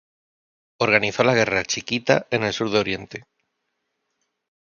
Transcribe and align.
Organizó 0.79 1.23
la 1.23 1.35
Guerra 1.35 1.63
Chiquita 1.63 2.25
en 2.31 2.41
el 2.43 2.53
sur 2.53 2.71
de 2.71 2.79
Oriente. 2.79 3.25